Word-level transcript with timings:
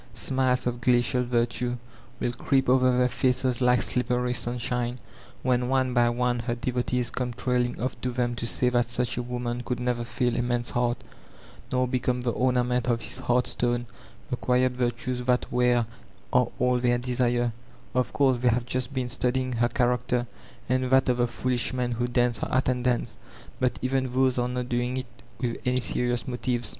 Smiles 0.15 0.65
of 0.65 0.81
glacial 0.81 1.23
virtue 1.23 1.77
will 2.19 2.33
creep 2.33 2.67
over 2.67 2.97
their 2.97 3.07
faces 3.07 3.61
like 3.61 3.83
slippery 3.83 4.33
sunshine, 4.33 4.95
when 5.43 5.69
one 5.69 5.93
by 5.93 6.09
one 6.09 6.39
her 6.39 6.55
devotees 6.55 7.11
come 7.11 7.33
trailing 7.33 7.79
off 7.79 8.01
to 8.01 8.09
them 8.09 8.33
to 8.37 8.47
say 8.47 8.69
that 8.69 8.87
such 8.89 9.15
a 9.15 9.21
woman 9.21 9.61
could 9.61 9.79
never 9.79 10.03
fill 10.03 10.35
a 10.35 10.41
man's 10.41 10.71
heart 10.71 10.97
nor 11.71 11.87
become 11.87 12.21
the 12.21 12.31
ornament 12.31 12.87
of 12.87 13.01
his 13.03 13.19
hearthstone; 13.19 13.85
the 14.31 14.35
quiet 14.37 14.71
virtues 14.71 15.21
that 15.21 15.51
wear, 15.51 15.85
are 16.33 16.47
all 16.57 16.79
their 16.79 16.97
desire; 16.97 17.53
of 17.93 18.11
course 18.11 18.39
they 18.39 18.49
have 18.49 18.65
just 18.65 18.95
been 18.95 19.07
studying 19.07 19.53
her 19.53 19.69
character 19.69 20.25
and 20.67 20.89
that 20.89 21.09
of 21.09 21.17
the 21.17 21.27
foolish 21.27 21.73
men 21.75 21.91
who 21.91 22.07
dance 22.07 22.39
her 22.39 22.49
attendance, 22.51 23.19
but 23.59 23.77
even 23.83 24.11
those 24.11 24.39
are 24.39 24.47
not 24.49 24.67
doing 24.67 24.97
it 24.97 25.05
with 25.39 25.57
any 25.63 25.77
serious 25.77 26.27
motives. 26.27 26.69